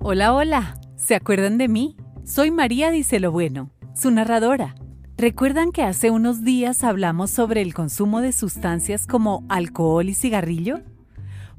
[0.00, 0.80] Hola, hola.
[0.94, 1.96] ¿Se acuerdan de mí?
[2.24, 4.76] Soy María Dice lo Bueno, su narradora.
[5.16, 10.82] ¿Recuerdan que hace unos días hablamos sobre el consumo de sustancias como alcohol y cigarrillo?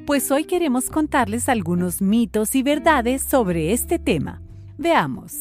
[0.06, 4.42] Pues hoy queremos contarles algunos mitos y verdades sobre este tema.
[4.78, 5.34] Veamos.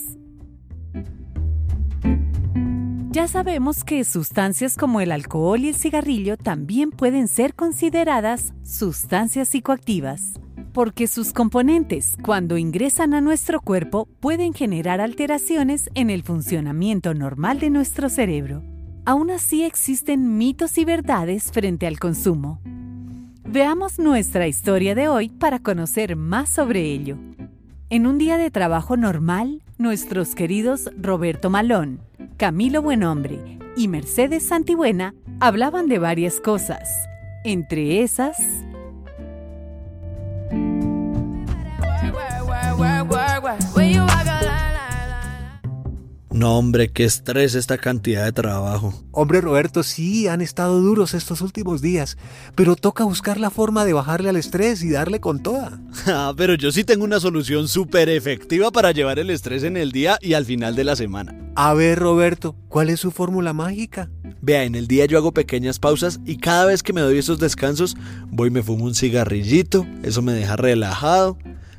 [3.10, 9.48] Ya sabemos que sustancias como el alcohol y el cigarrillo también pueden ser consideradas sustancias
[9.48, 10.40] psicoactivas
[10.78, 17.58] porque sus componentes, cuando ingresan a nuestro cuerpo, pueden generar alteraciones en el funcionamiento normal
[17.58, 18.62] de nuestro cerebro.
[19.04, 22.60] Aún así existen mitos y verdades frente al consumo.
[23.44, 27.16] Veamos nuestra historia de hoy para conocer más sobre ello.
[27.90, 32.02] En un día de trabajo normal, nuestros queridos Roberto Malón,
[32.36, 36.88] Camilo Buenombre y Mercedes Santibuena hablaban de varias cosas.
[37.42, 38.36] Entre esas,
[46.38, 48.94] No, hombre, qué estrés esta cantidad de trabajo.
[49.10, 52.16] Hombre, Roberto, sí, han estado duros estos últimos días,
[52.54, 55.80] pero toca buscar la forma de bajarle al estrés y darle con toda.
[56.06, 59.90] Ah, pero yo sí tengo una solución súper efectiva para llevar el estrés en el
[59.90, 61.34] día y al final de la semana.
[61.56, 64.08] A ver, Roberto, ¿cuál es su fórmula mágica?
[64.40, 67.40] Vea, en el día yo hago pequeñas pausas y cada vez que me doy esos
[67.40, 67.96] descansos,
[68.28, 71.36] voy y me fumo un cigarrillito, eso me deja relajado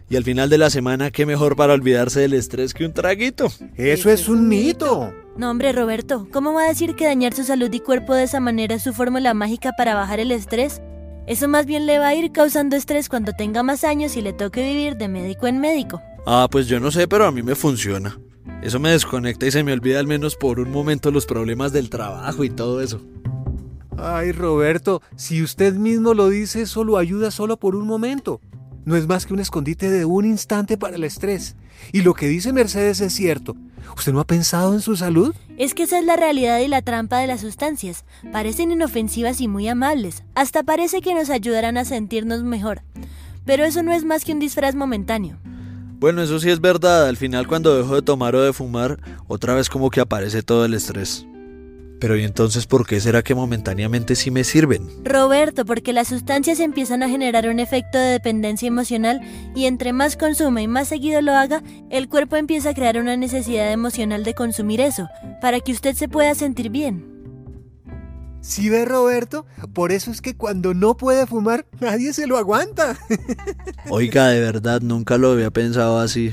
[0.10, 3.52] y al final de la semana, qué mejor para olvidarse del estrés que un traguito.
[3.76, 5.14] Eso es un mito.
[5.38, 8.40] No, hombre, Roberto, ¿cómo va a decir que dañar su salud y cuerpo de esa
[8.40, 10.82] manera es su fórmula mágica para bajar el estrés?
[11.28, 14.34] Eso más bien le va a ir causando estrés cuando tenga más años y le
[14.34, 16.02] toque vivir de médico en médico.
[16.26, 18.20] Ah, pues yo no sé, pero a mí me funciona.
[18.64, 21.92] Eso me desconecta y se me olvida al menos por un momento los problemas del
[21.92, 23.00] trabajo y todo eso.
[23.96, 28.42] Ay, Roberto, si usted mismo lo dice, eso lo ayuda solo por un momento
[28.90, 31.56] no es más que un escondite de un instante para el estrés.
[31.92, 33.56] Y lo que dice Mercedes es cierto.
[33.96, 35.36] ¿Usted no ha pensado en su salud?
[35.60, 38.04] Es que esa es la realidad y la trampa de las sustancias.
[38.32, 40.24] Parecen inofensivas y muy amables.
[40.34, 42.82] Hasta parece que nos ayudarán a sentirnos mejor.
[43.46, 45.38] Pero eso no es más que un disfraz momentáneo.
[46.00, 47.08] Bueno, eso sí es verdad.
[47.08, 50.66] Al final cuando dejo de tomar o de fumar, otra vez como que aparece todo
[50.66, 51.28] el estrés.
[52.00, 54.88] Pero ¿y entonces por qué será que momentáneamente sí me sirven?
[55.04, 59.22] Roberto, porque las sustancias empiezan a generar un efecto de dependencia emocional
[59.56, 63.18] y entre más consume y más seguido lo haga, el cuerpo empieza a crear una
[63.18, 65.10] necesidad emocional de consumir eso,
[65.42, 67.20] para que usted se pueda sentir bien.
[68.42, 69.46] ¿Sí ve Roberto?
[69.74, 72.98] Por eso es que cuando no puede fumar, nadie se lo aguanta.
[73.90, 76.32] Oiga, de verdad, nunca lo había pensado así.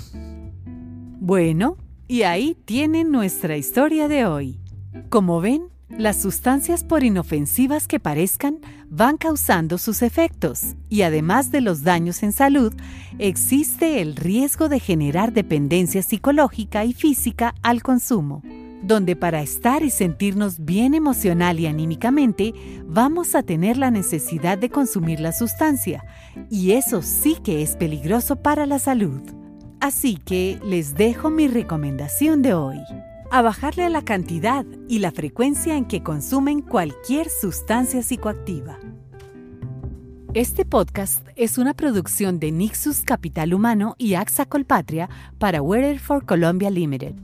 [1.18, 1.76] Bueno,
[2.06, 4.60] y ahí tienen nuestra historia de hoy.
[5.08, 8.58] Como ven, las sustancias por inofensivas que parezcan
[8.90, 12.74] van causando sus efectos y además de los daños en salud,
[13.18, 18.42] existe el riesgo de generar dependencia psicológica y física al consumo,
[18.82, 22.52] donde para estar y sentirnos bien emocional y anímicamente
[22.84, 26.04] vamos a tener la necesidad de consumir la sustancia
[26.50, 29.22] y eso sí que es peligroso para la salud.
[29.80, 32.80] Así que les dejo mi recomendación de hoy
[33.36, 38.78] a bajarle la cantidad y la frecuencia en que consumen cualquier sustancia psicoactiva.
[40.32, 46.24] Este podcast es una producción de Nixus Capital Humano y AXA Colpatria para Weather for
[46.24, 47.14] Colombia Limited,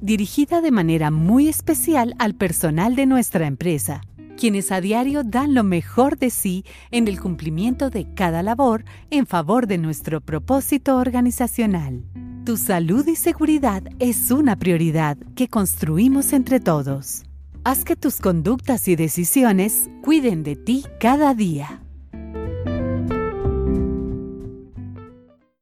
[0.00, 4.00] dirigida de manera muy especial al personal de nuestra empresa,
[4.38, 9.26] quienes a diario dan lo mejor de sí en el cumplimiento de cada labor en
[9.26, 12.04] favor de nuestro propósito organizacional.
[12.48, 17.24] Tu salud y seguridad es una prioridad que construimos entre todos.
[17.62, 21.82] Haz que tus conductas y decisiones cuiden de ti cada día.